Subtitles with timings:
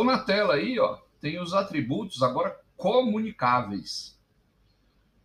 [0.00, 4.18] Então, na tela aí, ó, tem os atributos agora comunicáveis.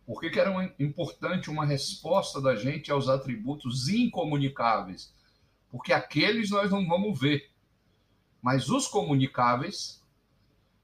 [0.04, 5.14] Por que, que era importante uma resposta da gente aos atributos incomunicáveis?
[5.70, 7.50] Porque aqueles nós não vamos ver.
[8.42, 10.04] Mas os comunicáveis,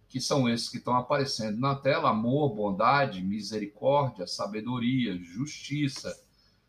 [0.08, 6.18] que são esses que estão aparecendo na tela: amor, bondade, misericórdia, sabedoria, justiça,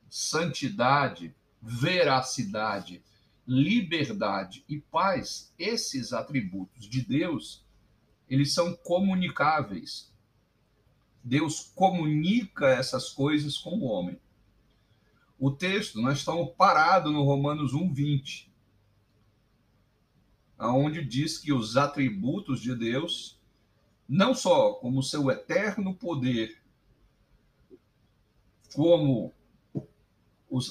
[0.10, 3.02] santidade, veracidade,
[3.48, 7.66] liberdade e paz, esses atributos de Deus,
[8.30, 10.12] eles são comunicáveis.
[11.24, 14.20] Deus comunica essas coisas com o homem.
[15.40, 18.50] O texto, nós estamos parados no Romanos 1:20,
[20.58, 23.40] aonde diz que os atributos de Deus,
[24.08, 26.62] não só como seu eterno poder,
[28.74, 29.34] como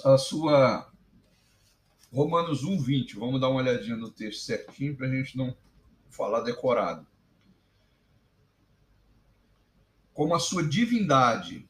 [0.04, 0.91] a sua
[2.12, 3.14] Romanos 1:20.
[3.14, 5.56] Vamos dar uma olhadinha no texto certinho para a gente não
[6.10, 7.06] falar decorado.
[10.12, 11.66] Como a sua divindade,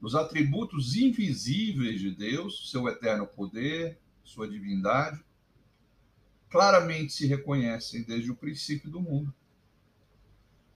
[0.00, 5.24] os atributos invisíveis de Deus, seu eterno poder, sua divindade,
[6.48, 9.34] claramente se reconhecem desde o princípio do mundo,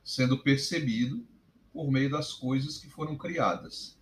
[0.03, 1.25] sendo percebido
[1.73, 3.97] por meio das coisas que foram criadas.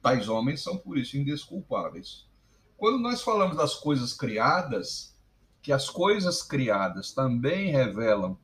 [0.00, 2.28] Tais homens são por isso indesculpáveis.
[2.76, 5.14] Quando nós falamos das coisas criadas,
[5.62, 8.38] que as coisas criadas também revelam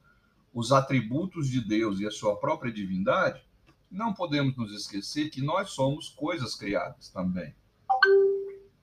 [0.53, 3.45] os atributos de Deus e a sua própria divindade,
[3.91, 7.55] não podemos nos esquecer que nós somos coisas criadas também.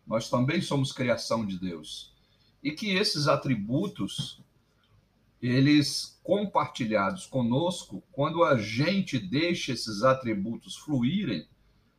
[0.06, 2.14] Nós também somos criação de Deus.
[2.62, 4.42] E que esses atributos,
[5.42, 11.48] eles compartilhados conosco, quando a gente deixa esses atributos fluírem,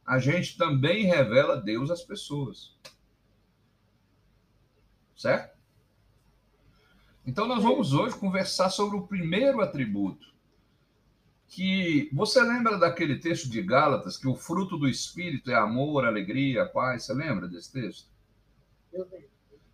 [0.06, 2.74] a gente também revela Deus às pessoas.
[5.18, 5.58] Certo?
[7.26, 10.28] Então, nós vamos hoje conversar sobre o primeiro atributo.
[11.48, 16.66] Que você lembra daquele texto de Gálatas que o fruto do espírito é amor, alegria,
[16.66, 17.02] paz?
[17.04, 18.08] Você lembra desse texto?
[18.92, 19.28] Eu lembro.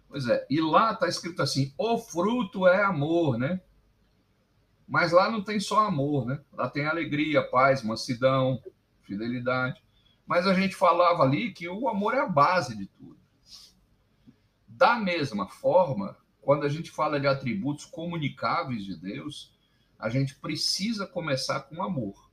[0.09, 3.61] Pois é, e lá está escrito assim: o fruto é amor, né?
[4.87, 6.41] Mas lá não tem só amor, né?
[6.53, 8.63] Lá tem alegria, paz, mansidão,
[9.03, 9.83] fidelidade.
[10.27, 13.24] Mas a gente falava ali que o amor é a base de tudo.
[14.77, 19.55] Da mesma forma, quando a gente fala de atributos comunicáveis de Deus,
[19.97, 22.29] a gente precisa começar com amor.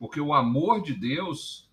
[0.00, 1.70] Porque o amor de Deus,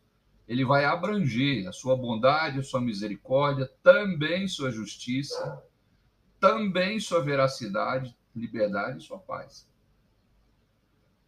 [0.48, 5.64] ele vai abranger a sua bondade, a sua misericórdia, também sua justiça,
[6.40, 9.68] também sua veracidade, liberdade e sua paz.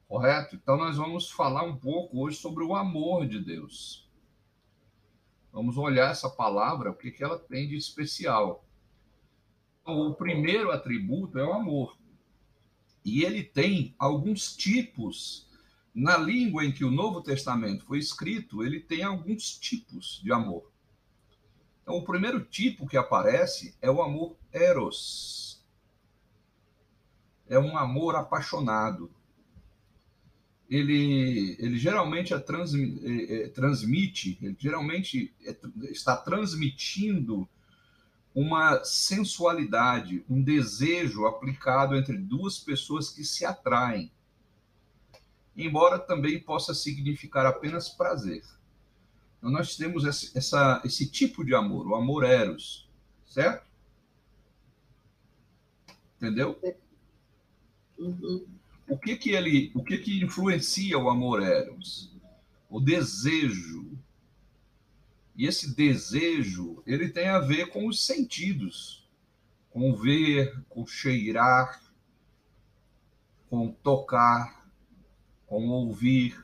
[0.07, 0.55] Correto?
[0.55, 4.00] Então nós vamos falar um pouco hoje sobre o amor de Deus.
[5.51, 8.65] Vamos olhar essa palavra, o que, ela tem de especial.
[9.85, 11.97] O primeiro atributo é o amor.
[13.03, 15.49] E ele tem alguns tipos.
[15.93, 20.71] Na língua em que o Novo Testamento foi escrito, ele tem alguns tipos de amor.
[21.81, 25.65] Então, o primeiro tipo que aparece é o amor eros.
[27.49, 29.11] É um amor apaixonado
[30.71, 35.53] ele, ele geralmente é é, é, transmite, ele geralmente é,
[35.91, 37.45] está transmitindo
[38.33, 44.09] uma sensualidade, um desejo aplicado entre duas pessoas que se atraem,
[45.57, 48.41] embora também possa significar apenas prazer.
[49.37, 52.89] Então, nós temos esse, essa, esse tipo de amor, o amor eros,
[53.25, 53.69] certo?
[56.15, 56.57] Entendeu?
[57.97, 58.60] Uhum.
[58.91, 62.13] O que que ele, o que que influencia o amor eros?
[62.69, 63.97] O desejo.
[65.33, 69.07] E esse desejo, ele tem a ver com os sentidos,
[69.69, 71.81] com ver, com cheirar,
[73.49, 74.69] com tocar,
[75.47, 76.37] com ouvir.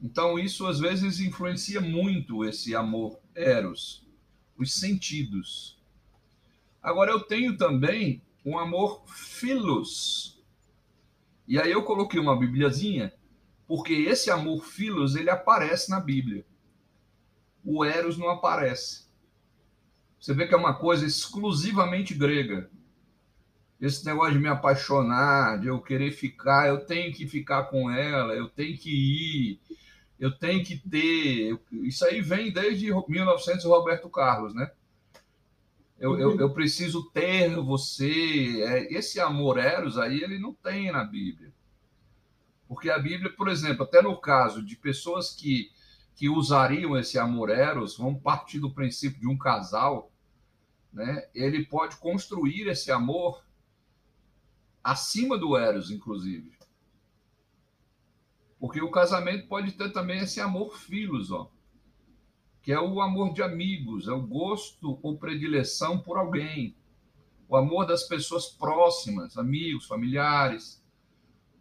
[0.00, 4.02] Então isso às vezes influencia muito esse amor eros,
[4.56, 5.78] os sentidos.
[6.82, 10.31] Agora eu tenho também um amor filos,
[11.46, 13.12] e aí eu coloquei uma bibliazinha,
[13.66, 16.44] porque esse amor filos, ele aparece na Bíblia.
[17.64, 19.06] O eros não aparece.
[20.20, 22.70] Você vê que é uma coisa exclusivamente grega.
[23.80, 28.32] Esse negócio de me apaixonar, de eu querer ficar, eu tenho que ficar com ela,
[28.32, 29.60] eu tenho que ir,
[30.20, 31.58] eu tenho que ter.
[31.72, 34.70] Isso aí vem desde 1900 Roberto Carlos, né?
[36.02, 38.60] Eu, eu, eu, preciso ter você.
[38.60, 41.54] É, esse amor eros aí, ele não tem na Bíblia.
[42.66, 45.70] Porque a Bíblia, por exemplo, até no caso de pessoas que,
[46.16, 50.10] que usariam esse amor eros, vão partir do princípio de um casal,
[50.92, 51.28] né?
[51.32, 53.40] ele pode construir esse amor
[54.82, 56.52] acima do Eros, inclusive.
[58.58, 61.48] Porque o casamento pode ter também esse amor filos, ó,
[62.62, 66.76] que é o amor de amigos, é o gosto ou predileção por alguém,
[67.48, 70.82] o amor das pessoas próximas, amigos, familiares,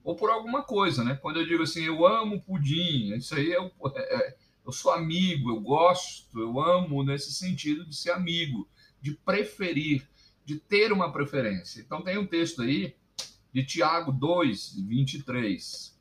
[0.03, 1.15] ou por alguma coisa, né?
[1.15, 5.59] Quando eu digo assim, eu amo pudim, isso aí é, é eu sou amigo, eu
[5.59, 8.69] gosto, eu amo nesse sentido de ser amigo,
[9.01, 10.07] de preferir,
[10.45, 11.81] de ter uma preferência.
[11.81, 12.95] Então tem um texto aí
[13.51, 15.99] de Tiago 2, 23.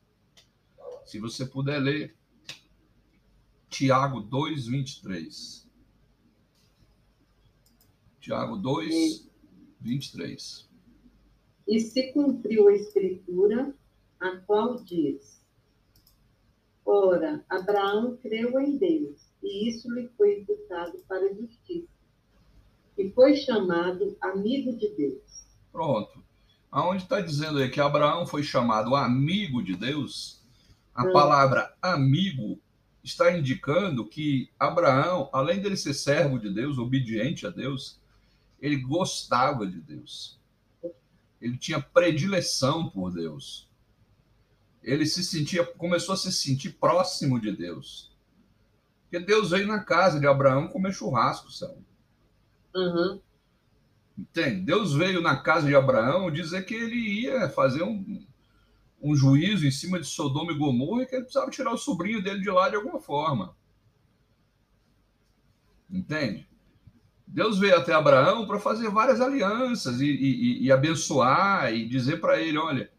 [1.06, 2.16] Se você puder ler
[3.70, 5.70] Tiago 2, 23.
[8.18, 9.30] Tiago 2,
[9.80, 10.68] 23.
[11.68, 13.72] E se cumpriu a escritura,
[14.18, 15.40] a qual diz:
[16.84, 21.88] Ora, Abraão creu em Deus, e isso lhe foi imputado para justiça,
[22.98, 25.46] e foi chamado amigo de Deus.
[25.70, 26.22] Pronto.
[26.72, 30.42] Aonde está dizendo aí que Abraão foi chamado amigo de Deus,
[30.92, 32.60] a palavra amigo
[33.02, 37.98] está indicando que Abraão, além dele ser servo de Deus, obediente a Deus,
[38.60, 40.38] ele gostava de Deus.
[41.40, 43.70] Ele tinha predileção por Deus
[44.82, 48.10] ele se sentia, começou a se sentir próximo de Deus.
[49.02, 51.78] Porque Deus veio na casa de Abraão comer churrasco, sabe?
[52.74, 53.20] Uhum.
[54.16, 54.62] Entende?
[54.62, 58.24] Deus veio na casa de Abraão dizer que ele ia fazer um,
[59.00, 62.40] um juízo em cima de Sodoma e Gomorra que ele precisava tirar o sobrinho dele
[62.40, 63.56] de lá de alguma forma.
[65.90, 66.48] Entende?
[67.26, 72.40] Deus veio até Abraão para fazer várias alianças e, e, e abençoar e dizer para
[72.40, 72.90] ele: olha,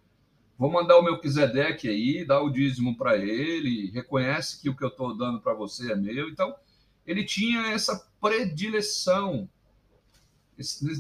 [0.61, 4.83] Vou mandar o meu Melquisedeque aí, dar o dízimo para ele, reconhece que o que
[4.83, 6.29] eu estou dando para você é meu.
[6.29, 6.55] Então,
[7.03, 9.49] ele tinha essa predileção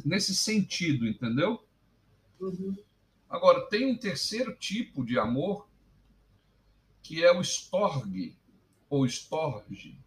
[0.03, 1.63] nesse sentido, entendeu?
[2.39, 2.75] Uhum.
[3.31, 5.67] Agora, tem um terceiro tipo de amor,
[7.01, 8.37] que é o storge,
[8.89, 9.97] ou storge,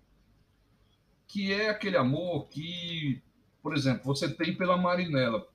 [1.27, 3.23] que é aquele amor que,
[3.63, 5.49] por exemplo, você tem pela Marinela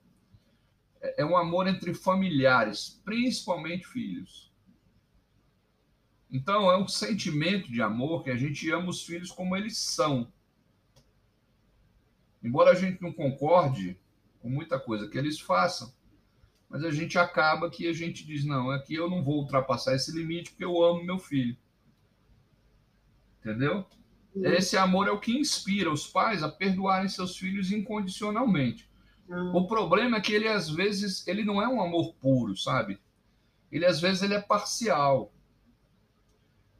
[1.01, 4.51] é um amor entre familiares, principalmente filhos.
[6.31, 10.31] Então, é um sentimento de amor que a gente ama os filhos como eles são.
[12.43, 13.97] Embora a gente não concorde
[14.41, 15.93] com muita coisa que eles façam,
[16.69, 20.11] mas a gente acaba que a gente diz: não, aqui eu não vou ultrapassar esse
[20.11, 21.57] limite porque eu amo meu filho.
[23.39, 23.85] Entendeu?
[24.35, 24.45] Uhum.
[24.45, 28.87] Esse amor é o que inspira os pais a perdoarem seus filhos incondicionalmente.
[29.53, 32.99] O problema é que ele às vezes ele não é um amor puro, sabe?
[33.71, 35.31] Ele às vezes ele é parcial.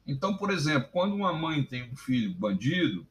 [0.04, 3.06] Então, por exemplo, quando uma mãe tem um filho bandido,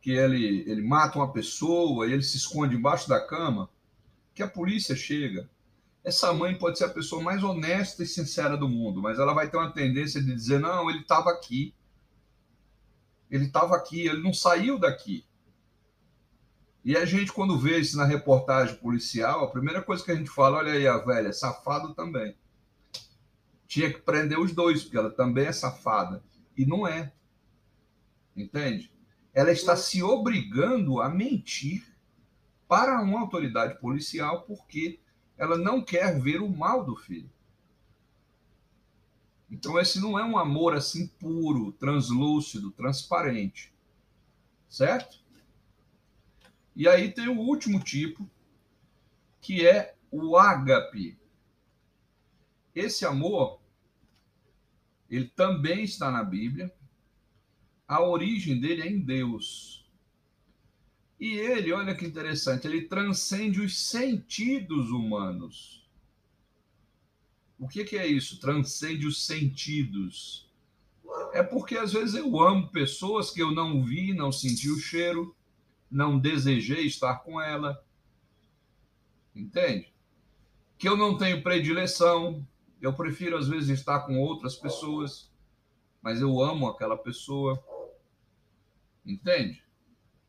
[0.00, 3.68] que ele, ele mata uma pessoa e ele se esconde embaixo da cama,
[4.34, 5.48] que a polícia chega.
[6.04, 9.48] Essa mãe pode ser a pessoa mais honesta e sincera do mundo, mas ela vai
[9.48, 11.74] ter uma tendência de dizer: não, ele estava aqui.
[13.30, 15.24] Ele estava aqui, ele não saiu daqui.
[16.84, 20.28] E a gente, quando vê isso na reportagem policial, a primeira coisa que a gente
[20.28, 22.36] fala, olha aí a velha, safado também.
[23.68, 26.22] Tinha que prender os dois, porque ela também é safada.
[26.56, 27.12] E não é.
[28.36, 28.92] Entende?
[29.32, 31.86] Ela está se obrigando a mentir
[32.66, 34.98] para uma autoridade policial porque
[35.42, 37.28] ela não quer ver o mal do filho.
[39.50, 43.74] Então, esse não é um amor assim puro, translúcido, transparente.
[44.68, 45.20] Certo?
[46.76, 48.30] E aí tem o último tipo,
[49.40, 51.18] que é o ágape.
[52.72, 53.60] Esse amor,
[55.10, 56.72] ele também está na Bíblia.
[57.88, 59.81] A origem dele é em Deus.
[61.22, 65.88] E ele, olha que interessante, ele transcende os sentidos humanos.
[67.56, 68.40] O que, que é isso?
[68.40, 70.50] Transcende os sentidos.
[71.32, 75.32] É porque às vezes eu amo pessoas que eu não vi, não senti o cheiro,
[75.88, 77.80] não desejei estar com ela.
[79.32, 79.94] Entende?
[80.76, 82.44] Que eu não tenho predileção,
[82.80, 85.30] eu prefiro às vezes estar com outras pessoas,
[86.02, 87.62] mas eu amo aquela pessoa.
[89.06, 89.62] Entende?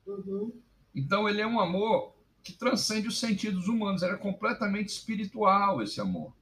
[0.06, 0.62] Uhum.
[0.94, 6.02] Então ele é um amor que transcende os sentidos humanos, ele é completamente espiritual esse
[6.02, 6.34] amor.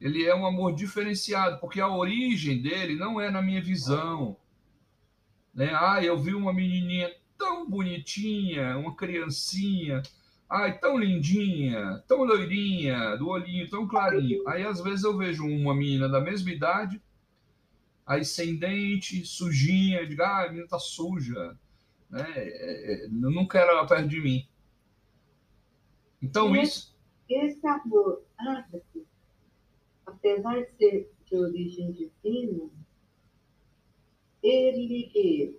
[0.00, 4.36] Ele é um amor diferenciado, porque a origem dele não é na minha visão.
[5.52, 5.70] Né?
[5.74, 10.02] Ah, eu vi uma menininha tão bonitinha, uma criancinha,
[10.48, 14.48] ai, tão lindinha, tão loirinha, do olhinho tão clarinho.
[14.48, 17.02] Aí às vezes eu vejo uma menina da mesma idade,
[18.06, 21.56] aí sem dente, sujinha, digo, ah, a menina tá suja,
[22.10, 22.24] né?
[22.36, 24.48] É, é, eu não quero ela perto de mim.
[26.22, 26.96] Então e isso.
[27.28, 29.06] esse amor ágape,
[30.06, 32.70] apesar de ser de origem divina,
[34.42, 35.58] ele.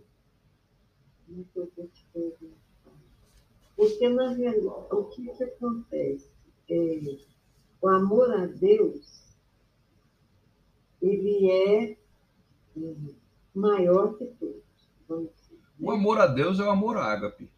[1.25, 2.59] Como é que eu vou te perguntar?
[3.75, 6.29] Porque, na realidade, o que, que acontece?
[6.69, 6.99] É,
[7.81, 9.37] o amor a Deus,
[11.01, 11.97] ele é, é
[13.53, 14.63] maior que todos.
[15.07, 15.31] Vamos.
[15.79, 17.49] O amor a Deus é o amor ágape.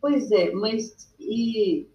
[0.00, 1.88] Pois é, mas e,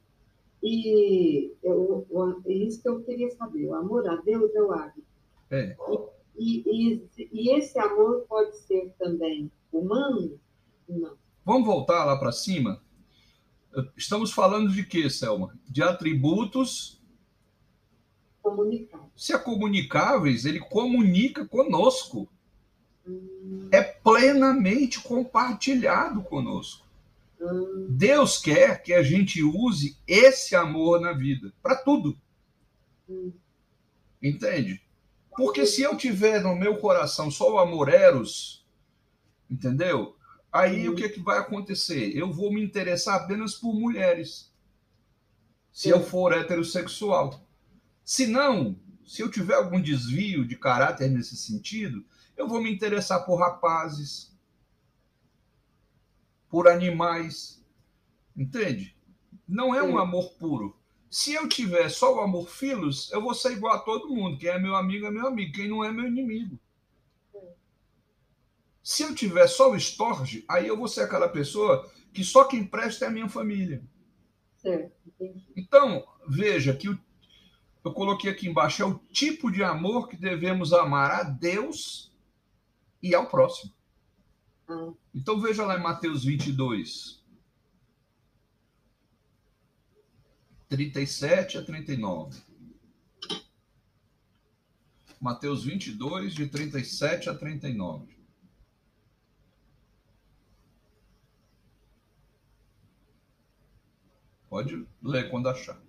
[0.64, 2.08] e eu,
[2.46, 3.68] é isso que eu queria saber.
[3.68, 5.04] O amor a Deus é o ágape.
[5.50, 5.76] É.
[6.38, 10.40] E, e, e, esse amor pode ser também humano?
[10.88, 11.16] Não.
[11.46, 12.82] Vamos voltar lá para cima?
[13.96, 15.58] Estamos falando de quê, Selma?
[15.68, 17.02] De atributos
[18.42, 19.12] comunicáveis.
[19.16, 22.28] Se é comunicáveis, ele comunica conosco.
[23.72, 26.86] É plenamente compartilhado conosco.
[27.90, 32.18] Deus quer que a gente use esse amor na vida, para tudo.
[34.22, 34.82] Entende?
[35.36, 38.66] Porque se eu tiver no meu coração só o amor eros,
[39.50, 40.16] entendeu?
[40.52, 42.16] Aí o que, é que vai acontecer?
[42.16, 44.52] Eu vou me interessar apenas por mulheres.
[45.72, 47.42] Se eu for heterossexual.
[48.04, 52.06] Se não, se eu tiver algum desvio de caráter nesse sentido,
[52.42, 54.36] eu vou me interessar por rapazes,
[56.50, 57.64] por animais.
[58.36, 58.98] Entende?
[59.48, 60.76] Não é um amor puro.
[61.10, 64.38] Se eu tiver só o amor filos, eu vou ser igual a todo mundo.
[64.38, 66.60] Quem é meu amigo é meu amigo, quem não é meu inimigo.
[68.84, 72.66] Se eu tiver só o estorge, aí eu vou ser aquela pessoa que só quem
[72.66, 73.84] presta é a minha família.
[74.58, 74.92] Certo.
[75.56, 77.00] Então, veja que o,
[77.84, 82.11] eu coloquei aqui embaixo, é o tipo de amor que devemos amar a Deus
[83.02, 83.74] e ao próximo.
[84.68, 84.94] Ah.
[85.14, 87.22] Então, veja lá em Mateus 22.
[90.70, 92.42] 37 a 39.
[95.20, 98.18] Mateus 22, de 37 a 39.
[104.50, 105.82] Pode ler quando achar.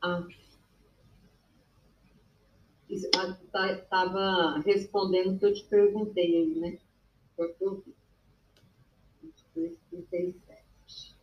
[0.00, 0.26] Ah.
[2.92, 6.78] Estava ah, tá, respondendo o que eu te perguntei aí, né?
[9.90, 11.16] 37.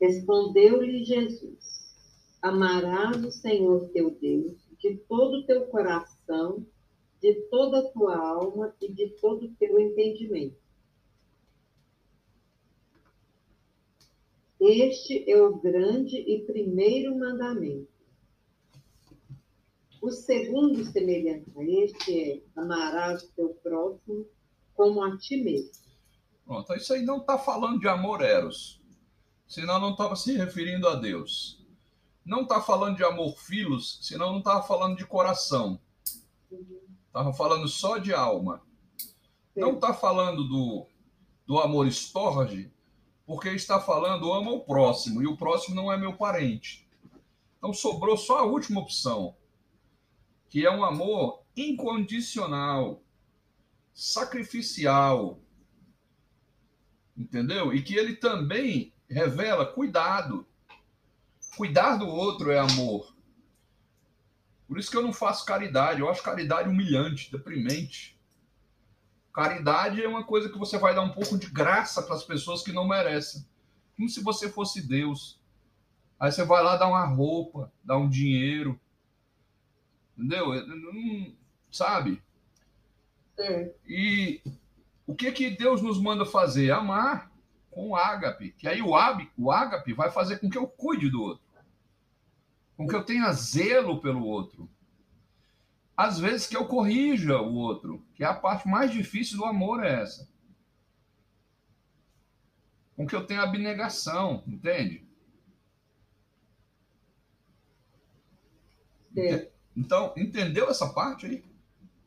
[0.00, 1.92] Respondeu-lhe Jesus:
[2.40, 6.64] Amarás o Senhor teu Deus de todo o teu coração
[7.20, 10.56] de toda a tua alma e de todo o teu entendimento.
[14.60, 17.87] Este é o grande e primeiro mandamento.
[20.08, 24.24] O segundo, semelhante a este, é amarás o teu próximo
[24.74, 25.70] como a ti mesmo.
[26.46, 28.80] Pronto, isso aí não está falando de amor eros,
[29.46, 31.62] senão não estava se referindo a Deus.
[32.24, 35.78] Não está falando de amor filos, senão não estava falando de coração.
[37.08, 38.62] Estava falando só de alma.
[39.52, 39.60] Sim.
[39.60, 40.86] Não está falando do,
[41.46, 42.72] do amor estorge,
[43.26, 46.88] porque está falando ama o próximo, e o próximo não é meu parente.
[47.58, 49.36] Então sobrou só a última opção,
[50.48, 53.02] que é um amor incondicional,
[53.92, 55.40] sacrificial.
[57.16, 57.74] Entendeu?
[57.74, 60.46] E que ele também revela cuidado.
[61.56, 63.14] Cuidar do outro é amor.
[64.66, 66.00] Por isso que eu não faço caridade.
[66.00, 68.18] Eu acho caridade humilhante, deprimente.
[69.32, 72.62] Caridade é uma coisa que você vai dar um pouco de graça para as pessoas
[72.62, 73.46] que não merecem.
[73.96, 75.40] Como se você fosse Deus.
[76.20, 78.78] Aí você vai lá dar uma roupa, dar um dinheiro.
[80.18, 80.66] Entendeu?
[80.66, 81.32] Não,
[81.70, 82.20] sabe?
[83.38, 83.72] É.
[83.86, 84.42] E
[85.06, 86.72] o que que Deus nos manda fazer?
[86.72, 87.30] Amar
[87.70, 88.50] com o ágape.
[88.58, 91.48] Que aí o, ágape, o ágape vai fazer com que eu cuide do outro
[92.78, 94.70] com que eu tenha zelo pelo outro.
[95.96, 99.82] Às vezes que eu corrija o outro, que é a parte mais difícil do amor
[99.82, 100.28] é essa.
[102.94, 105.04] Com que eu tenha abnegação, entende?
[109.12, 109.48] Sim.
[109.78, 111.44] Então, entendeu essa parte aí?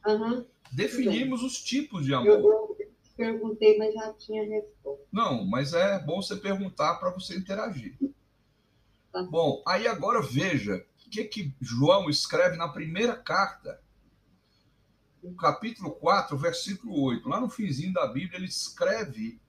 [0.05, 0.45] Uhum.
[0.73, 2.27] Definimos os tipos de amor.
[2.27, 5.05] Eu, eu perguntei, mas já tinha resposta.
[5.09, 7.97] Não, mas é bom você perguntar para você interagir.
[9.11, 9.23] Tá.
[9.23, 13.81] Bom, aí agora veja o que, que João escreve na primeira carta,
[15.23, 17.29] no capítulo 4, versículo 8.
[17.29, 19.39] Lá no finzinho da Bíblia, ele escreve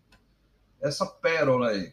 [0.81, 1.93] essa pérola aí.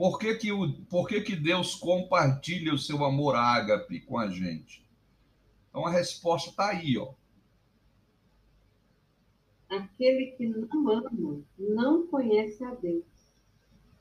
[0.00, 4.30] Por que, que, o, por que, que Deus compartilha o seu amor ágape com a
[4.30, 4.82] gente?
[5.68, 7.12] Então a resposta está aí, ó.
[9.68, 13.04] aquele que não ama não conhece a Deus,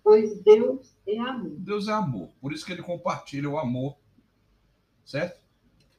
[0.01, 1.51] pois Deus é amor.
[1.57, 3.97] Deus é amor, por isso que ele compartilha o amor,
[5.03, 5.41] certo?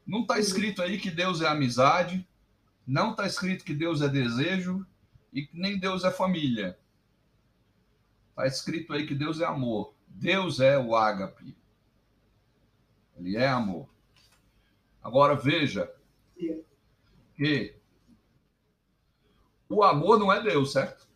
[0.06, 2.26] Não está escrito aí que Deus é amizade,
[2.86, 4.86] não está escrito que Deus é desejo
[5.30, 6.79] e que nem Deus é família.
[8.40, 9.92] Está escrito aí que Deus é amor.
[10.08, 11.54] Deus é o ágape.
[13.18, 13.86] Ele é amor.
[15.02, 15.92] Agora veja
[17.36, 17.74] que
[19.68, 21.06] o amor não é Deus, certo?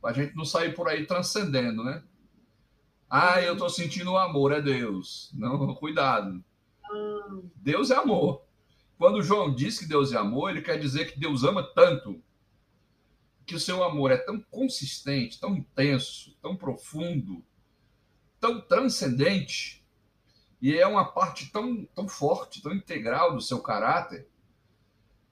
[0.00, 2.02] Para a gente não sair por aí transcendendo, né?
[3.08, 5.30] Ah, eu estou sentindo o amor, é Deus.
[5.34, 6.42] Não, cuidado.
[7.56, 8.42] Deus é amor.
[8.96, 12.22] Quando João diz que Deus é amor, ele quer dizer que Deus ama tanto
[13.50, 17.44] que o seu amor é tão consistente, tão intenso, tão profundo,
[18.38, 19.84] tão transcendente,
[20.62, 24.28] e é uma parte tão, tão forte, tão integral do seu caráter,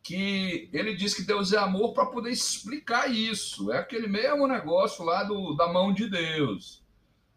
[0.02, 3.70] que ele diz que Deus é amor para poder explicar isso.
[3.70, 6.84] É aquele mesmo negócio lá do, da mão de Deus,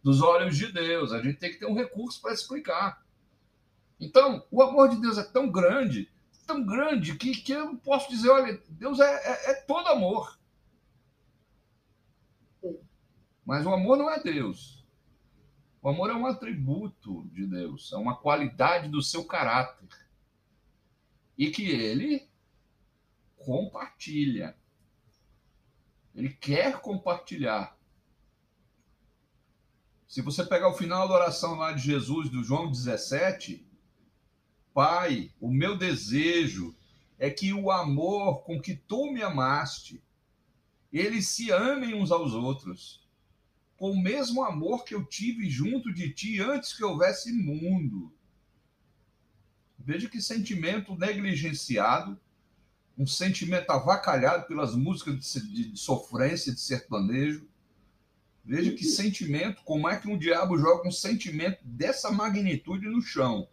[0.04, 1.14] dos olhos de Deus.
[1.14, 3.06] A gente tem que ter um recurso para explicar.
[4.00, 6.10] Então, o amor de Deus é tão grande,
[6.48, 10.41] tão grande, que, que eu posso dizer: olha, Deus é, é, é todo amor.
[13.51, 14.81] Mas o amor não é Deus.
[15.81, 19.89] O amor é um atributo de Deus, é uma qualidade do seu caráter.
[21.38, 22.29] E que ele
[23.36, 24.55] compartilha.
[26.15, 27.77] Ele quer compartilhar.
[30.08, 33.67] Se você pegar o final da oração lá de Jesus, do João 17,
[34.74, 36.74] Pai, o meu desejo
[37.20, 40.01] é que o amor com que tu me amaste,
[40.89, 43.00] eles se amem uns aos outros,
[43.82, 48.14] com o mesmo amor que eu tive junto de ti antes que houvesse mundo.
[49.80, 52.16] Veja que sentimento negligenciado
[52.96, 57.48] um sentimento avacalhado pelas músicas de, de sofrência, de sertanejo.
[58.46, 63.50] Veja que sentimento, como é que um diabo joga um sentimento dessa magnitude no chão.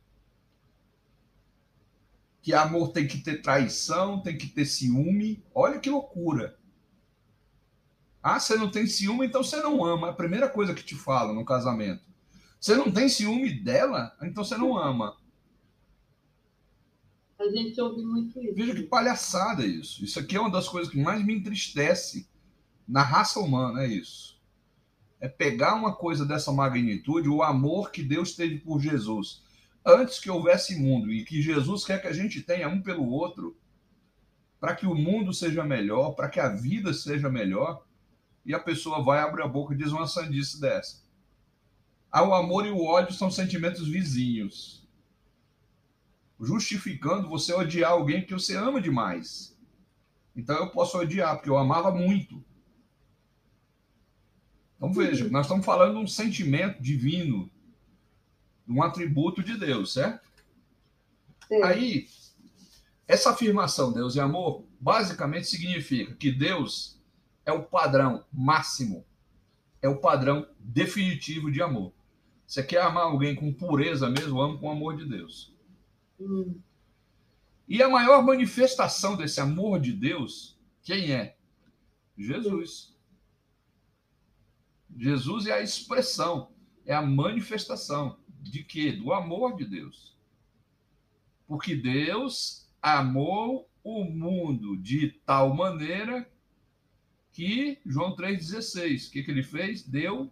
[2.42, 5.42] Que amor tem que ter traição, tem que ter ciúme.
[5.54, 6.57] Olha que loucura.
[8.22, 10.08] Ah, você não tem ciúme, então você não ama.
[10.08, 12.02] É a primeira coisa que te fala no casamento.
[12.60, 15.16] Você não tem ciúme dela, então você não ama.
[17.38, 18.54] A gente ouve muito isso.
[18.54, 20.04] Veja que palhaçada isso.
[20.04, 22.28] Isso aqui é uma das coisas que mais me entristece
[22.86, 24.40] na raça humana, é isso.
[25.20, 29.42] É pegar uma coisa dessa magnitude, o amor que Deus teve por Jesus,
[29.84, 33.56] antes que houvesse mundo, e que Jesus quer que a gente tenha um pelo outro,
[34.58, 37.84] para que o mundo seja melhor, para que a vida seja melhor,
[38.48, 41.04] e a pessoa vai abrir a boca e diz uma sandice dessa.
[42.10, 44.78] Ah, o amor e o ódio são sentimentos vizinhos
[46.40, 49.56] justificando você odiar alguém que você ama demais.
[50.36, 52.44] Então eu posso odiar, porque eu amava muito.
[54.76, 57.50] Então veja, nós estamos falando de um sentimento divino,
[58.66, 60.28] de um atributo de Deus, certo?
[61.48, 61.62] Sim.
[61.62, 62.06] Aí,
[63.08, 66.97] essa afirmação, Deus é amor, basicamente significa que Deus
[67.48, 69.06] é o padrão máximo,
[69.80, 71.94] é o padrão definitivo de amor.
[72.46, 75.56] Você quer amar alguém com pureza mesmo, amo com o amor de Deus.
[76.20, 76.60] Hum.
[77.66, 81.38] E a maior manifestação desse amor de Deus, quem é?
[82.18, 82.94] Jesus.
[84.94, 86.50] Jesus é a expressão,
[86.84, 88.92] é a manifestação de quê?
[88.92, 90.14] Do amor de Deus.
[91.46, 96.30] Porque Deus amou o mundo de tal maneira
[97.38, 99.84] que João 3,16, o que, que ele fez?
[99.84, 100.28] Deu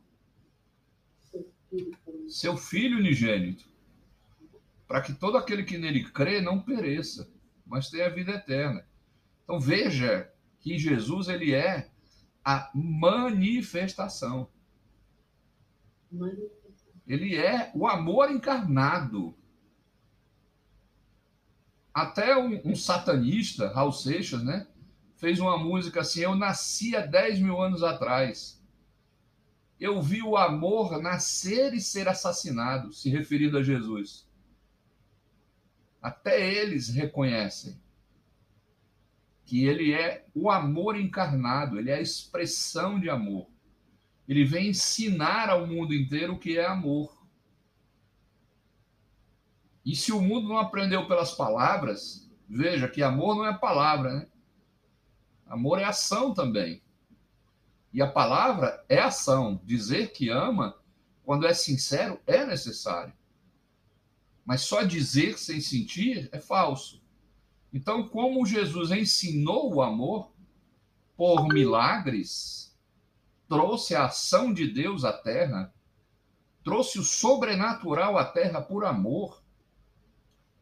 [2.27, 3.71] seu filho unigênito
[4.89, 7.31] para que todo aquele que nele crê não pereça,
[7.65, 8.85] mas tenha vida eterna.
[9.45, 11.89] Então veja que Jesus ele é
[12.45, 14.49] a manifestação.
[17.07, 19.33] Ele é o amor encarnado.
[21.95, 24.67] Até um, um satanista, Raul Seixas, né,
[25.17, 28.63] fez uma música assim: Eu nasci há 10 mil anos atrás.
[29.79, 34.27] Eu vi o amor nascer e ser assassinado, se referindo a Jesus.
[36.01, 37.79] Até eles reconhecem
[39.45, 43.49] que ele é o amor encarnado, ele é a expressão de amor.
[44.27, 47.17] Ele vem ensinar ao mundo inteiro o que é amor.
[49.85, 54.29] E se o mundo não aprendeu pelas palavras, veja que amor não é palavra, né?
[55.47, 56.83] Amor é ação também.
[57.93, 59.61] E a palavra é ação.
[59.65, 60.77] Dizer que ama,
[61.25, 63.13] quando é sincero, é necessário.
[64.45, 67.03] Mas só dizer sem sentir é falso.
[67.73, 70.33] Então, como Jesus ensinou o amor
[71.17, 72.77] por milagres,
[73.49, 75.75] trouxe a ação de Deus à terra,
[76.63, 79.43] trouxe o sobrenatural à terra por amor,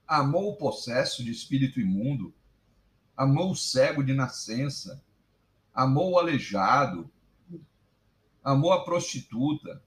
[0.06, 2.34] amou o possesso de espírito imundo,
[3.16, 5.02] amou o cego de nascença,
[5.72, 7.10] amou o aleijado,
[8.42, 9.82] amou a prostituta,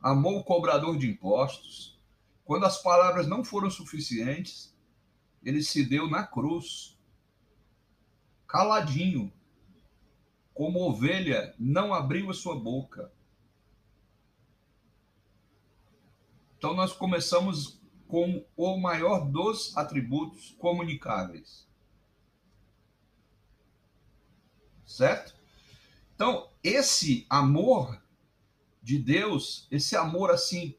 [0.00, 1.98] amou o cobrador de impostos.
[2.44, 4.74] Quando as palavras não foram suficientes,
[5.42, 6.98] ele se deu na cruz,
[8.46, 9.32] caladinho,
[10.54, 13.10] como ovelha, não abriu a sua boca.
[16.58, 21.66] Então nós começamos com o maior dos atributos comunicáveis.
[24.92, 25.34] Certo?
[26.14, 27.98] Então, esse amor
[28.82, 30.76] de Deus, esse amor assim,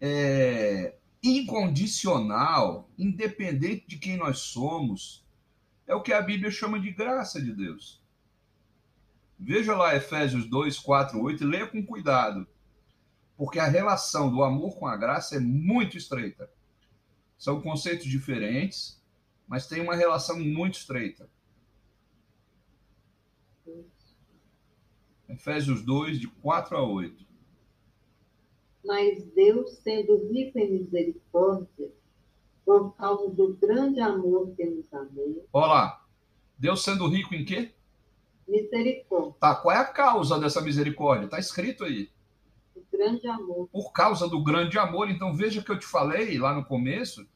[0.00, 5.26] é, incondicional, independente de quem nós somos,
[5.88, 8.00] é o que a Bíblia chama de graça de Deus.
[9.36, 12.46] Veja lá Efésios 2, 4, 8 e leia com cuidado,
[13.36, 16.48] porque a relação do amor com a graça é muito estreita.
[17.36, 19.02] São conceitos diferentes,
[19.48, 21.28] mas tem uma relação muito estreita.
[25.28, 27.24] Efésios 2, de 4 a 8.
[28.84, 31.90] Mas Deus, sendo rico em misericórdia,
[32.64, 35.46] por causa do grande amor que nos amou.
[35.52, 36.04] Olá.
[36.58, 37.72] Deus sendo rico em quê?
[38.46, 39.34] Misericórdia.
[39.40, 41.28] Tá, qual é a causa dessa misericórdia?
[41.28, 42.10] Tá escrito aí.
[42.76, 43.68] O grande amor.
[43.72, 45.10] Por causa do grande amor.
[45.10, 47.26] Então veja que eu te falei lá no começo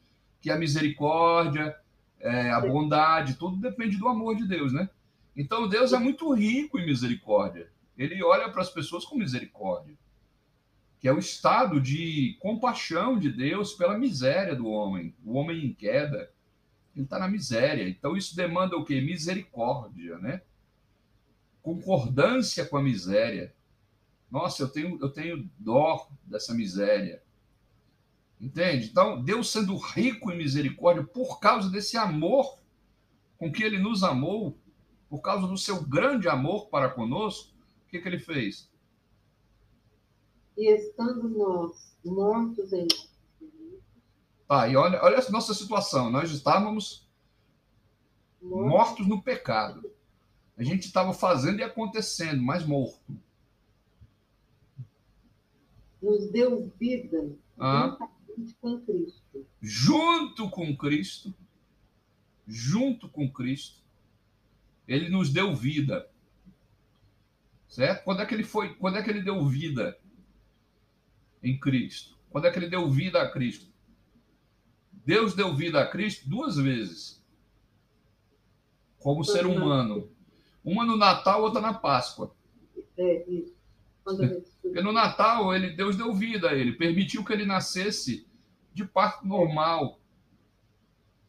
[0.41, 1.75] que a misericórdia,
[2.19, 4.89] é, a bondade, tudo depende do amor de Deus, né?
[5.35, 7.69] Então Deus é muito rico em misericórdia.
[7.99, 9.93] Ele olha para as pessoas com misericórdia,
[11.01, 15.73] que é o estado de compaixão de Deus pela miséria do homem, o homem em
[15.73, 16.31] queda.
[16.95, 17.89] Ele está na miséria.
[17.89, 19.01] Então isso demanda o quê?
[19.01, 20.41] Misericórdia, né?
[21.61, 23.53] Concordância com a miséria.
[24.31, 27.21] Nossa, eu tenho, eu tenho dó dessa miséria.
[28.39, 28.87] Entende?
[28.87, 32.57] Então, Deus sendo rico em misericórdia por causa desse amor
[33.37, 34.57] com que ele nos amou,
[35.09, 37.58] por causa do seu grande amor para conosco,
[37.89, 38.69] o que, que ele fez?
[40.55, 42.87] E estando nós mortos em.
[44.47, 46.11] Tá, e olha, olha a nossa situação.
[46.11, 47.07] Nós estávamos
[48.39, 49.91] mortos, mortos no pecado.
[50.55, 53.17] A gente estava fazendo e acontecendo, mas morto.
[55.99, 57.97] Nos deu vida ah.
[58.61, 59.47] com Cristo.
[59.59, 61.33] Junto com Cristo.
[62.47, 63.81] Junto com Cristo.
[64.87, 66.07] Ele nos deu vida.
[67.79, 68.03] Certo?
[68.03, 69.97] Quando é que ele foi, quando é que ele deu vida
[71.41, 72.19] em Cristo?
[72.29, 73.71] Quando é que ele deu vida a Cristo?
[74.91, 77.23] Deus deu vida a Cristo duas vezes.
[78.97, 80.11] Como ser humano.
[80.61, 82.35] Uma no Natal, outra na Páscoa.
[82.97, 83.55] É, isso.
[84.61, 88.27] Porque no Natal, ele, Deus deu vida a ele, permitiu que ele nascesse
[88.73, 90.01] de parto normal.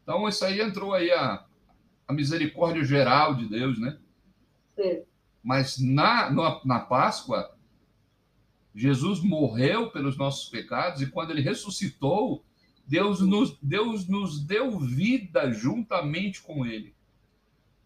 [0.02, 1.46] Então, isso aí entrou aí a,
[2.08, 4.00] a misericórdia geral de Deus, né?
[4.74, 5.09] Certo.
[5.42, 6.30] Mas na,
[6.64, 7.54] na Páscoa,
[8.74, 12.44] Jesus morreu pelos nossos pecados e quando ele ressuscitou,
[12.86, 16.94] Deus nos, Deus nos deu vida juntamente com ele.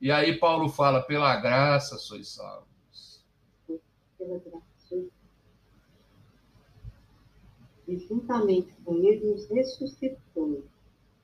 [0.00, 3.24] E aí Paulo fala: pela graça sois salvos.
[4.18, 4.64] Pela graça.
[7.86, 10.64] E juntamente com ele nos ressuscitou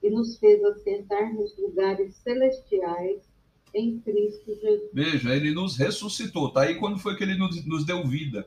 [0.03, 3.30] e nos fez assentar nos lugares celestiais
[3.75, 4.91] em Cristo Jesus.
[4.93, 6.53] Veja, ele nos ressuscitou.
[6.53, 8.47] Tá aí quando foi que ele nos, nos deu vida.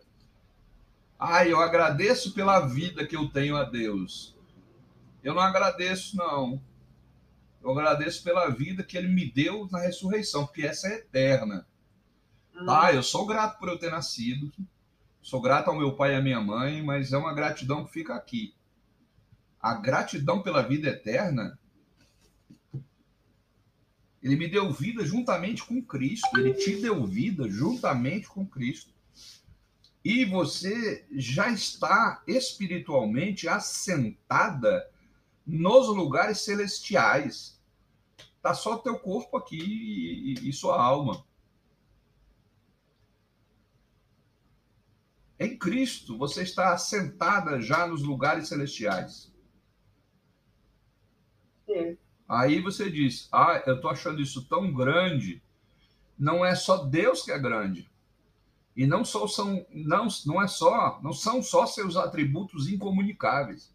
[1.17, 4.36] Ai, eu agradeço pela vida que eu tenho a Deus.
[5.23, 6.62] Eu não agradeço, não.
[7.62, 11.65] Eu agradeço pela vida que ele me deu na ressurreição, porque essa é eterna.
[12.53, 12.88] Ah.
[12.88, 14.51] ah, eu sou grato por eu ter nascido.
[15.21, 18.13] Sou grato ao meu pai e à minha mãe, mas é uma gratidão que fica
[18.13, 18.53] aqui.
[19.62, 21.57] A gratidão pela vida eterna
[24.23, 26.29] ele me deu vida juntamente com Cristo.
[26.39, 28.93] Ele te deu vida juntamente com Cristo.
[30.03, 34.89] E você já está espiritualmente assentada
[35.45, 37.62] nos lugares celestiais.
[38.41, 41.25] Tá só teu corpo aqui e, e sua alma.
[45.38, 49.33] Em Cristo, você está assentada já nos lugares celestiais.
[51.67, 51.97] É.
[52.34, 55.41] Aí você diz: Ah, eu estou achando isso tão grande.
[56.17, 57.89] Não é só Deus que é grande.
[58.76, 63.72] E não só são, não, não é só, não são só seus atributos incomunicáveis.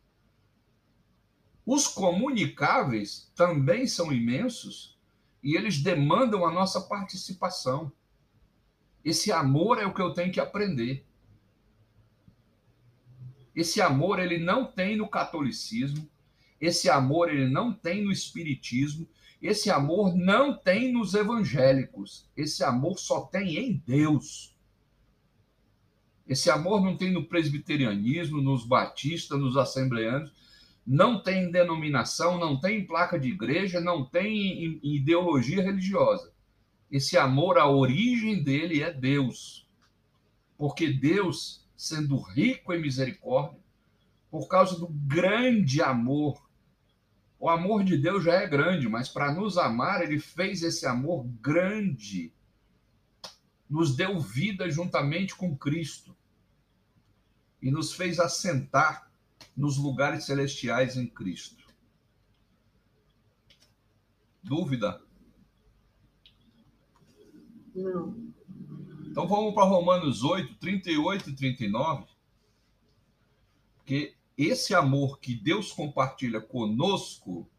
[1.64, 4.98] Os comunicáveis também são imensos
[5.42, 7.92] e eles demandam a nossa participação.
[9.04, 11.06] Esse amor é o que eu tenho que aprender.
[13.54, 16.08] Esse amor ele não tem no catolicismo,
[16.60, 19.08] esse amor ele não tem no espiritismo,
[19.40, 22.28] esse amor não tem nos evangélicos.
[22.36, 24.54] Esse amor só tem em Deus.
[26.26, 30.30] Esse amor não tem no presbiterianismo, nos batistas, nos assembleanos,
[30.86, 36.32] não tem denominação, não tem placa de igreja, não tem ideologia religiosa.
[36.90, 39.66] Esse amor, a origem dele é Deus.
[40.56, 43.60] Porque Deus, sendo rico em misericórdia,
[44.30, 46.47] por causa do grande amor
[47.38, 51.24] o amor de Deus já é grande, mas para nos amar, ele fez esse amor
[51.40, 52.32] grande.
[53.70, 56.16] Nos deu vida juntamente com Cristo.
[57.62, 59.10] E nos fez assentar
[59.56, 61.64] nos lugares celestiais em Cristo.
[64.42, 65.00] Dúvida?
[67.74, 68.28] Não.
[69.06, 72.06] Então vamos para Romanos 8, 38 e 39.
[73.76, 77.50] Porque esse amor que Deus compartilha conosco,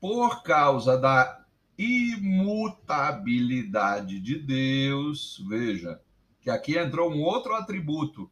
[0.00, 1.44] por causa da
[1.76, 6.00] imutabilidade de Deus, veja,
[6.40, 8.30] que aqui entrou um outro atributo.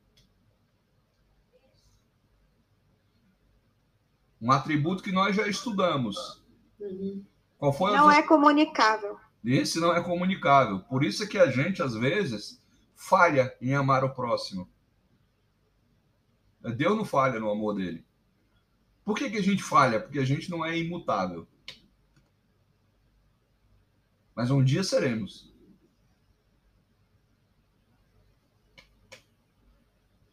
[4.40, 6.40] Um atributo que nós já estudamos.
[7.58, 9.18] Qual foi não é comunicável.
[9.44, 10.78] Esse não é comunicável.
[10.80, 12.62] Por isso é que a gente, às vezes,
[12.94, 14.70] falha em amar o próximo.
[16.74, 18.04] Deus não falha no amor dele.
[19.04, 20.00] Por que, que a gente falha?
[20.00, 21.46] Porque a gente não é imutável.
[24.34, 25.54] Mas um dia seremos.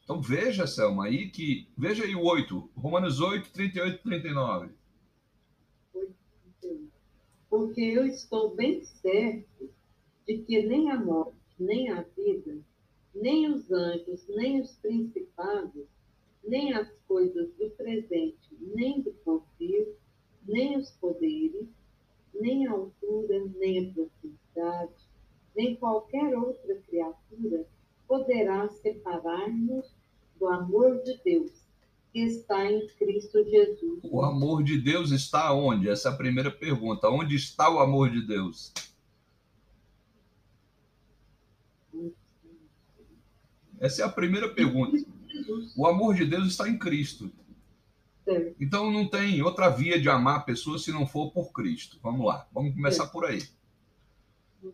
[0.04, 1.68] Então veja, Selma, aí que.
[1.78, 4.70] Veja aí o 8, Romanos 8, 38 e 39.
[7.50, 9.70] Porque eu estou bem certo
[10.28, 12.58] de que nem a morte, nem a vida,
[13.14, 15.88] nem os anjos, nem os principados,
[16.44, 19.96] nem as coisas do presente, nem do porvir,
[20.46, 21.68] nem os poderes,
[22.34, 24.94] nem a altura, nem a profundidade,
[25.56, 27.66] nem qualquer outra criatura
[28.08, 29.96] poderá separar-nos
[30.38, 31.64] do amor de Deus
[32.12, 34.00] que está em Cristo Jesus.
[34.04, 35.90] O amor de Deus está onde?
[35.90, 37.10] Essa é a primeira pergunta.
[37.10, 38.72] Onde está o amor de Deus?
[43.80, 44.96] Essa é a primeira pergunta.
[45.76, 47.32] O amor de Deus está em Cristo.
[48.60, 52.00] Então não tem outra via de amar a pessoa se não for por Cristo.
[52.02, 53.42] Vamos lá, vamos começar por aí.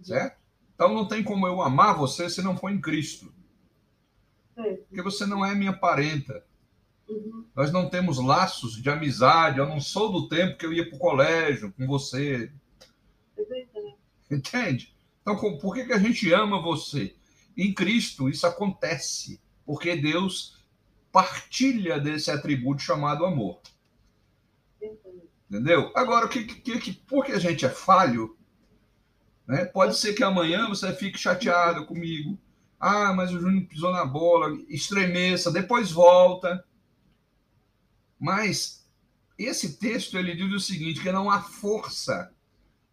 [0.03, 0.37] Certo?
[0.75, 3.33] Então não tem como eu amar você se não for em Cristo.
[4.55, 6.43] Porque você não é minha parenta.
[7.07, 7.45] Uhum.
[7.55, 9.57] Nós não temos laços de amizade.
[9.57, 12.51] Eu não sou do tempo que eu ia para o colégio com você.
[13.37, 14.35] É.
[14.35, 14.93] Entende?
[15.21, 17.15] Então, por que, que a gente ama você?
[17.57, 20.57] Em Cristo isso acontece porque Deus
[21.11, 23.59] partilha desse atributo chamado amor.
[25.49, 25.91] Entendeu?
[25.95, 28.37] Agora, que, que, que, porque a gente é falho,
[29.47, 29.65] né?
[29.65, 32.37] pode ser que amanhã você fique chateado comigo.
[32.79, 36.63] Ah, mas o Júnior pisou na bola, estremeça, depois volta.
[38.19, 38.87] Mas
[39.37, 42.31] esse texto ele diz o seguinte: que não há força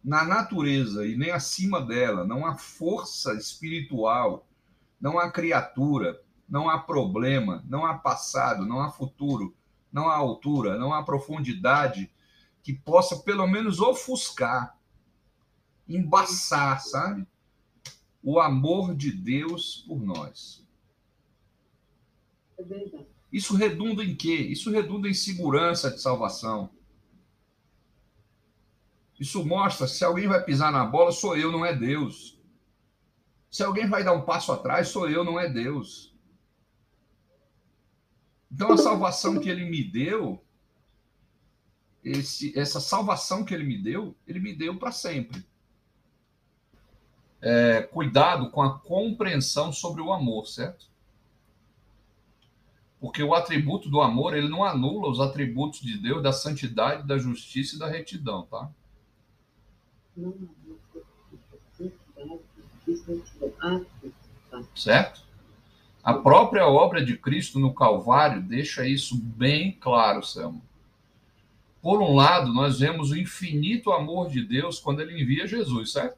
[0.03, 4.47] na natureza e nem acima dela, não há força espiritual,
[4.99, 9.55] não há criatura não há problema, não há passado, não há futuro,
[9.91, 12.11] não há altura, não há profundidade
[12.63, 14.77] que possa pelo menos ofuscar,
[15.87, 17.27] embaçar, sabe?
[18.21, 20.65] O amor de Deus por nós.
[22.59, 23.05] É.
[23.31, 24.35] Isso redunda em quê?
[24.35, 26.69] Isso redunda em segurança de salvação.
[29.19, 32.39] Isso mostra se alguém vai pisar na bola, sou eu, não é Deus.
[33.49, 36.15] Se alguém vai dar um passo atrás, sou eu, não é Deus.
[38.51, 40.41] Então, a salvação que ele me deu,
[42.03, 45.45] esse, essa salvação que ele me deu, ele me deu para sempre.
[47.41, 50.87] É, cuidado com a compreensão sobre o amor, certo?
[52.99, 57.17] Porque o atributo do amor, ele não anula os atributos de Deus, da santidade, da
[57.17, 58.71] justiça e da retidão, tá?
[64.75, 65.26] Certo?
[66.07, 70.61] A própria obra de Cristo no Calvário deixa isso bem claro, Selma.
[71.81, 76.17] Por um lado, nós vemos o infinito amor de Deus quando ele envia Jesus, certo?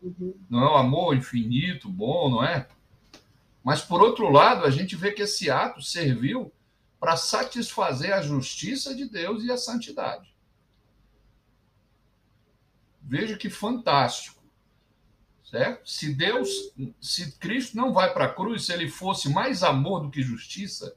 [0.00, 0.34] Uhum.
[0.48, 2.66] Não é um amor infinito, bom, não é?
[3.62, 6.50] Mas por outro lado, a gente vê que esse ato serviu
[6.98, 10.34] para satisfazer a justiça de Deus e a santidade.
[13.02, 14.33] Veja que fantástico.
[15.44, 15.88] Certo?
[15.88, 16.48] Se Deus,
[17.00, 20.96] se Cristo não vai para a cruz, se ele fosse mais amor do que justiça,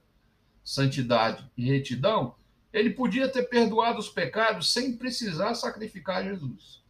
[0.63, 2.35] santidade e retidão,
[2.71, 6.81] ele podia ter perdoado os pecados sem precisar sacrificar Jesus.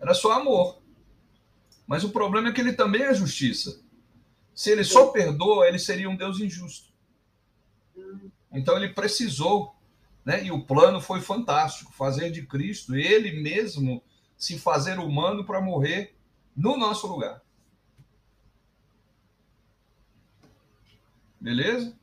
[0.00, 0.82] Era só amor.
[1.86, 3.80] Mas o problema é que ele também é justiça.
[4.54, 6.92] Se ele só perdoa, ele seria um Deus injusto.
[8.52, 9.74] Então ele precisou,
[10.24, 10.44] né?
[10.44, 14.02] E o plano foi fantástico, fazer de Cristo ele mesmo
[14.42, 16.16] se fazer humano para morrer
[16.56, 17.40] no nosso lugar.
[21.40, 21.96] Beleza?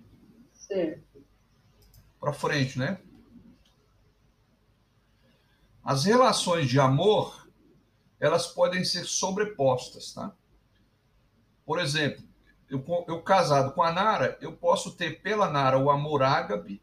[0.53, 1.21] Certo.
[2.17, 3.01] Para frente, né?
[5.83, 7.45] As relações de amor,
[8.21, 10.33] elas podem ser sobrepostas, tá?
[11.65, 12.23] Por exemplo,
[12.69, 16.81] eu, eu casado com a Nara, eu posso ter pela Nara o amor ágape,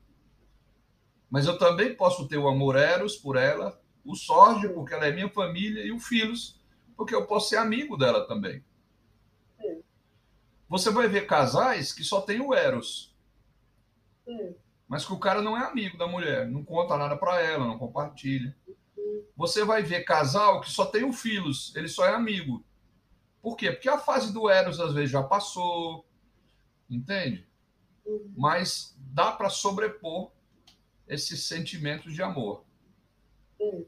[1.30, 5.12] mas eu também posso ter o amor eros por ela, o sórdio, porque ela é
[5.12, 6.60] minha família, e o filhos,
[6.96, 8.64] porque eu posso ser amigo dela também.
[9.58, 9.78] É.
[10.68, 13.14] Você vai ver casais que só tem o eros.
[14.26, 14.54] É.
[14.88, 17.78] Mas que o cara não é amigo da mulher, não conta nada para ela, não
[17.78, 18.56] compartilha.
[18.96, 19.24] Uhum.
[19.36, 22.64] Você vai ver casal que só tem o filhos, ele só é amigo.
[23.42, 23.72] Por quê?
[23.72, 26.06] Porque a fase do Eros às vezes já passou,
[26.88, 27.46] entende?
[28.04, 28.32] Uhum.
[28.36, 30.30] Mas dá para sobrepor
[31.08, 32.64] esses sentimentos de amor.
[33.58, 33.86] Uhum.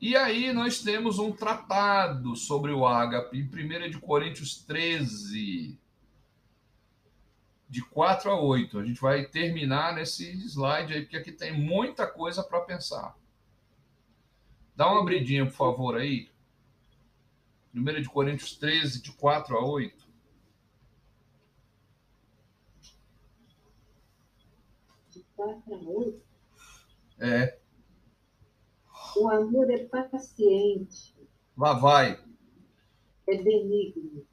[0.00, 5.78] E aí nós temos um tratado sobre o ágape, em 1 de Coríntios 13,
[7.68, 8.78] de 4 a 8.
[8.78, 13.16] A gente vai terminar nesse slide aí, porque aqui tem muita coisa para pensar.
[14.74, 16.28] Dá uma abridinha, por favor, aí.
[17.74, 20.06] 1 de Coríntios 13, de 4 a 8.
[25.10, 26.22] De 4 a 8?
[27.18, 27.58] É.
[29.16, 31.14] O amor é paciente.
[31.56, 32.22] Lá vai.
[33.28, 34.26] É benigno.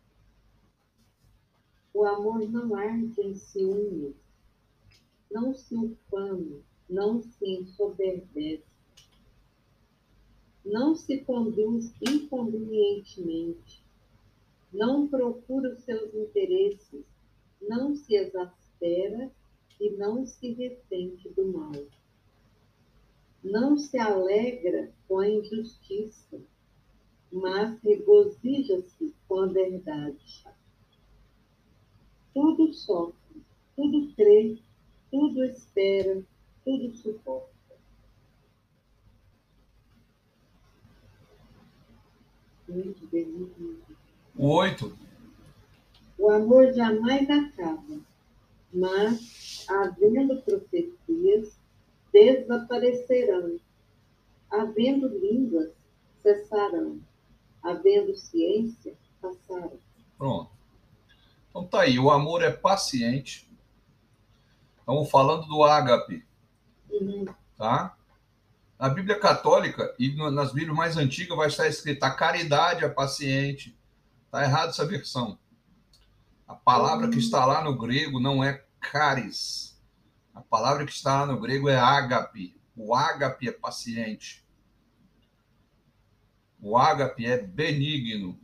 [1.94, 4.16] O amor não arde em ciúmes,
[5.32, 8.74] não se ufana, não se ensoberbece
[10.66, 13.84] não se conduz inconvenientemente,
[14.72, 17.06] não procura os seus interesses,
[17.62, 19.30] não se exaspera
[19.80, 21.74] e não se ressente do mal.
[23.44, 26.40] Não se alegra com a injustiça,
[27.32, 30.46] mas regozija-se com a verdade.
[32.34, 33.44] Tudo sofre,
[33.76, 34.58] tudo crê,
[35.12, 36.24] tudo espera,
[36.64, 37.54] tudo suporta.
[44.36, 44.98] O oito.
[46.18, 48.00] O amor jamais acaba,
[48.74, 51.60] mas, havendo profecias,
[52.14, 53.60] desaparecerão.
[54.50, 55.72] Havendo línguas,
[56.22, 57.02] cessarão.
[57.62, 59.80] Havendo ciência, passarão.
[60.18, 60.52] Pronto.
[61.50, 63.50] Então tá aí, o amor é paciente.
[64.80, 66.26] Estamos falando do ágape.
[66.90, 67.26] Uhum.
[67.58, 67.96] Tá?
[68.78, 73.78] Na Bíblia Católica e nas Bíblias mais antigas vai estar escrita a caridade é paciente.
[74.26, 75.38] Está errado essa versão.
[76.48, 79.73] A palavra que está lá no grego não é caris.
[80.34, 82.60] A palavra que está lá no grego é ágape.
[82.76, 84.44] O ágape é paciente.
[86.60, 88.40] O ágape é benigno.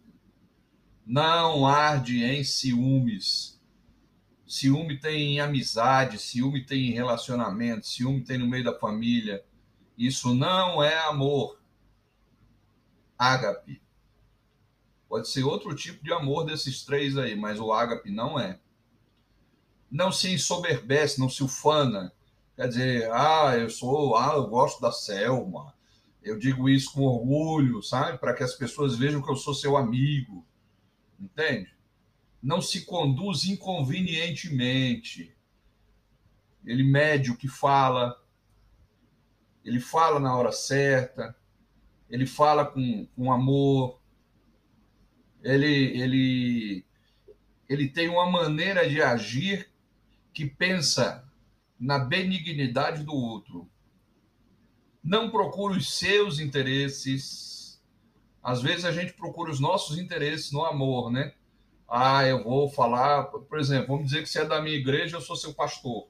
[1.05, 3.59] Não arde em ciúmes.
[4.45, 9.45] Ciúme tem em amizade, ciúme tem em relacionamento, ciúme tem no meio da família,
[9.95, 11.61] isso não é amor.
[13.15, 13.79] Ágape.
[15.07, 18.59] Pode ser outro tipo de amor desses três aí, mas o ágape não é.
[19.91, 22.13] Não se ensoberbece, não se ufana.
[22.55, 25.73] Quer dizer, ah, eu sou, ah, eu gosto da Selma.
[26.21, 28.17] Eu digo isso com orgulho, sabe?
[28.17, 30.45] Para que as pessoas vejam que eu sou seu amigo.
[31.19, 31.73] Entende?
[32.41, 35.35] Não se conduz inconvenientemente.
[36.65, 38.21] Ele mede o que fala,
[39.63, 41.35] ele fala na hora certa,
[42.09, 43.99] ele fala com, com amor,
[45.41, 46.85] ele, ele,
[47.67, 49.71] ele tem uma maneira de agir
[50.39, 51.29] que pensa
[51.77, 53.69] na benignidade do outro.
[55.03, 57.83] Não procura os seus interesses.
[58.41, 61.33] Às vezes a gente procura os nossos interesses no amor, né?
[61.85, 65.21] Ah, eu vou falar, por exemplo, vamos dizer que você é da minha igreja, eu
[65.21, 66.07] sou seu pastor.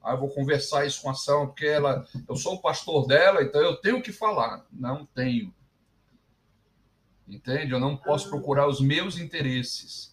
[0.00, 3.42] Ah, eu vou conversar isso com a ação, porque ela, eu sou o pastor dela,
[3.42, 4.64] então eu tenho que falar.
[4.70, 5.52] Não tenho.
[7.26, 7.72] Entende?
[7.72, 10.11] Eu não posso procurar os meus interesses.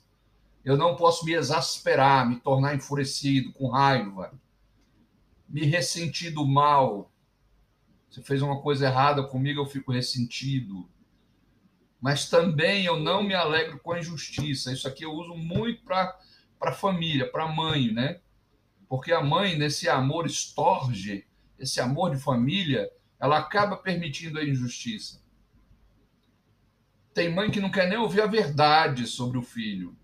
[0.64, 4.34] Eu não posso me exasperar, me tornar enfurecido, com raiva,
[5.48, 7.12] me ressentir do mal.
[8.10, 10.90] Você fez uma coisa errada comigo, eu fico ressentido.
[12.02, 14.72] Mas também eu não me alegro com a injustiça.
[14.72, 16.18] Isso aqui eu uso muito para
[16.62, 18.22] a família, para a mãe, né?
[18.88, 22.90] Porque a mãe, nesse amor estorge, esse amor de família,
[23.20, 25.22] ela acaba permitindo a injustiça.
[27.14, 29.96] Tem mãe que não quer nem ouvir a verdade sobre o filho.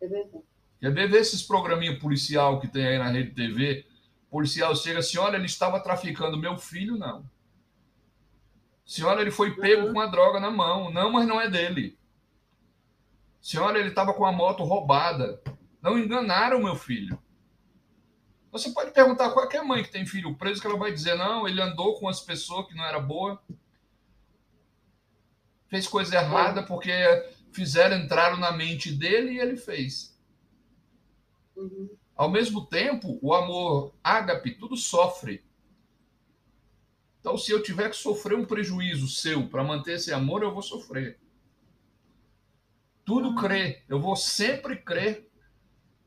[0.00, 0.44] Verdade.
[0.80, 3.86] Quer ver, ver esses programinhos policial que tem aí na rede TV?
[4.28, 7.24] O policial chega assim: olha, ele estava traficando meu filho, não.
[8.84, 9.94] Senhora, ele foi pego uhum.
[9.94, 10.92] com a droga na mão.
[10.92, 11.98] Não, mas não é dele.
[13.40, 15.40] Senhora, ele estava com a moto roubada.
[15.82, 17.18] Não enganaram meu filho.
[18.52, 21.48] Você pode perguntar a qualquer mãe que tem filho preso que ela vai dizer: não,
[21.48, 23.42] ele andou com as pessoas que não era boa,
[25.68, 26.90] fez coisa errada porque
[27.56, 30.16] fizeram, entraram na mente dele e ele fez.
[31.56, 31.88] Uhum.
[32.14, 35.44] Ao mesmo tempo, o amor ágape tudo sofre.
[37.18, 40.62] Então, se eu tiver que sofrer um prejuízo seu para manter esse amor, eu vou
[40.62, 41.18] sofrer.
[43.04, 45.28] Tudo crê, eu vou sempre crer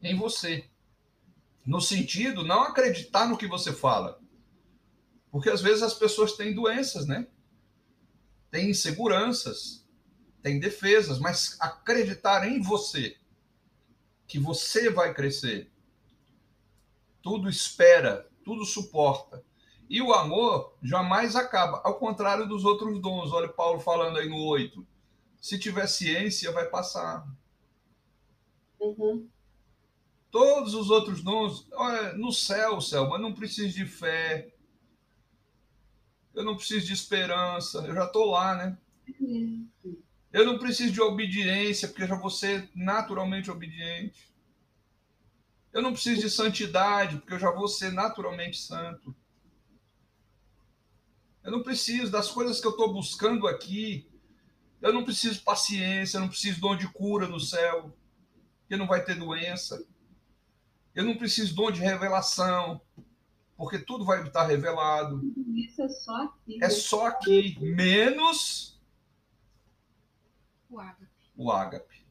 [0.01, 0.69] em você.
[1.65, 4.19] No sentido, não acreditar no que você fala.
[5.31, 7.27] Porque às vezes as pessoas têm doenças, né?
[8.49, 9.78] Têm inseguranças,
[10.41, 13.17] têm defesas, mas acreditar em você,
[14.27, 15.71] que você vai crescer.
[17.21, 19.43] Tudo espera, tudo suporta.
[19.89, 23.31] E o amor jamais acaba, ao contrário dos outros dons.
[23.31, 24.85] Olha Paulo falando aí no 8.
[25.41, 27.27] Se tiver ciência, vai passar.
[28.79, 29.27] Uhum.
[30.29, 34.53] Todos os outros dons, olha, no céu, céu, mas não preciso de fé.
[36.35, 38.77] Eu não preciso de esperança, eu já estou lá, né?
[40.32, 44.32] Eu não preciso de obediência, porque eu já vou ser naturalmente obediente.
[45.73, 49.15] Eu não preciso de santidade, porque eu já vou ser naturalmente santo.
[51.43, 54.07] Eu não preciso das coisas que eu estou buscando aqui.
[54.82, 57.93] Eu não preciso paciência, eu não preciso dom de cura no céu,
[58.61, 59.84] porque não vai ter doença.
[60.93, 62.82] Eu não preciso dom de revelação,
[63.57, 65.21] porque tudo vai estar revelado.
[65.55, 66.63] Isso é só aqui.
[66.63, 68.68] É só aqui, menos
[70.70, 71.07] o ágape.
[71.36, 72.05] O ágape.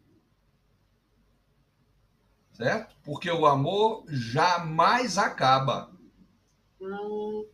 [2.52, 2.96] Certo?
[3.04, 5.92] Porque o amor jamais acaba.
[6.80, 7.46] Hum.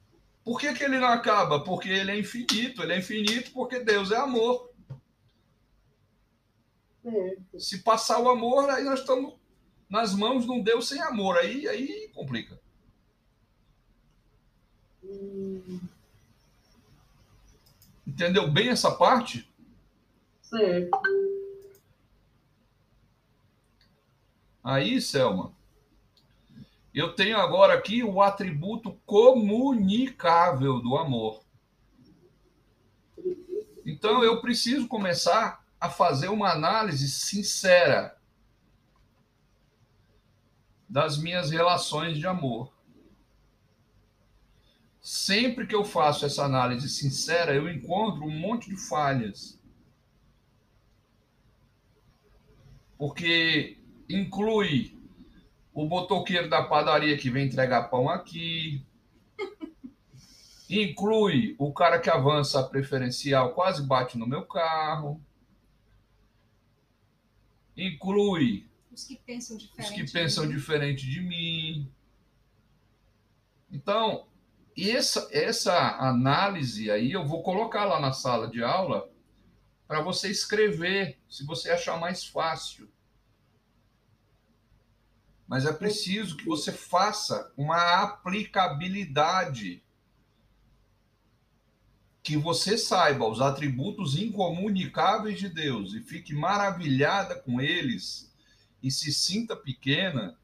[0.43, 1.61] Por que, que ele não acaba?
[1.61, 2.83] Porque ele é infinito.
[2.83, 4.71] Ele é infinito porque Deus é amor.
[7.05, 7.59] É.
[7.59, 9.35] Se passar o amor, aí nós estamos
[9.89, 11.37] nas mãos de um Deus sem amor.
[11.37, 12.59] Aí, aí complica.
[18.07, 19.51] Entendeu bem essa parte?
[24.63, 25.53] Aí, Selma,
[26.95, 31.43] eu tenho agora aqui o atributo comunicável do amor.
[33.85, 38.17] Então, eu preciso começar a fazer uma análise sincera
[40.89, 42.73] das minhas relações de amor.
[45.01, 49.59] Sempre que eu faço essa análise sincera, eu encontro um monte de falhas.
[53.05, 53.77] Porque
[54.09, 54.99] inclui
[55.75, 58.83] o botoqueiro da padaria que vem entregar pão aqui,
[60.71, 65.23] inclui o cara que avança a preferencial, quase bate no meu carro,
[67.77, 69.93] inclui os que pensam diferente.
[69.93, 71.93] Que pensam de diferente de mim.
[73.71, 74.27] Então,
[74.79, 79.13] essa, essa análise aí eu vou colocar lá na sala de aula
[79.87, 82.94] para você escrever, se você achar mais fácil.
[85.47, 89.83] Mas é preciso que você faça uma aplicabilidade.
[92.23, 98.33] Que você saiba os atributos incomunicáveis de Deus e fique maravilhada com eles
[98.83, 100.37] e se sinta pequena,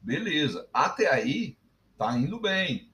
[0.00, 0.68] beleza.
[0.72, 1.56] Até aí,
[1.98, 2.90] tá indo bem.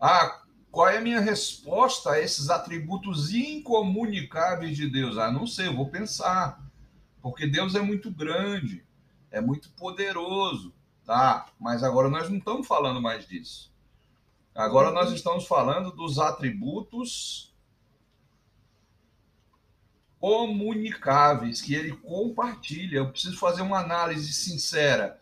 [0.00, 5.18] Ah, qual é a minha resposta a esses atributos incomunicáveis de Deus?
[5.18, 6.60] Ah, não sei, eu vou pensar.
[7.22, 8.84] Porque Deus é muito grande,
[9.34, 10.72] é muito poderoso,
[11.04, 11.46] tá?
[11.58, 13.72] Mas agora nós não estamos falando mais disso.
[14.54, 17.52] Agora nós estamos falando dos atributos
[20.20, 22.98] comunicáveis, que ele compartilha.
[22.98, 25.20] Eu preciso fazer uma análise sincera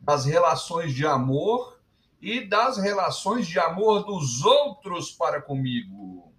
[0.00, 1.78] das relações de amor
[2.22, 6.32] e das relações de amor dos outros para comigo.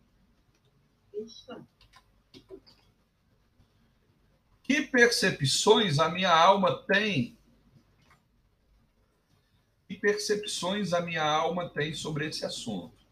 [4.63, 7.37] Que percepções a minha alma tem?
[9.87, 13.02] Que percepções a minha alma tem sobre esse assunto?